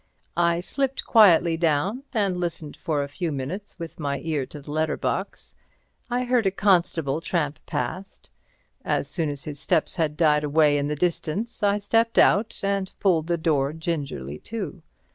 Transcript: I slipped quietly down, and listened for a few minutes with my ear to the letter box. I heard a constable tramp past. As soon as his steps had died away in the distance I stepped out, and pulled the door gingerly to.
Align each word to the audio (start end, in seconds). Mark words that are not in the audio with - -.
I 0.35 0.61
slipped 0.61 1.05
quietly 1.05 1.57
down, 1.57 2.01
and 2.11 2.37
listened 2.39 2.75
for 2.75 3.03
a 3.03 3.07
few 3.07 3.31
minutes 3.31 3.77
with 3.77 3.99
my 3.99 4.19
ear 4.21 4.47
to 4.47 4.59
the 4.59 4.71
letter 4.71 4.97
box. 4.97 5.53
I 6.09 6.23
heard 6.23 6.47
a 6.47 6.49
constable 6.49 7.21
tramp 7.21 7.59
past. 7.67 8.31
As 8.83 9.07
soon 9.07 9.29
as 9.29 9.43
his 9.43 9.59
steps 9.59 9.97
had 9.97 10.17
died 10.17 10.43
away 10.43 10.79
in 10.79 10.87
the 10.87 10.95
distance 10.95 11.61
I 11.61 11.77
stepped 11.77 12.17
out, 12.17 12.59
and 12.63 12.91
pulled 12.99 13.27
the 13.27 13.37
door 13.37 13.73
gingerly 13.73 14.39
to. 14.39 14.81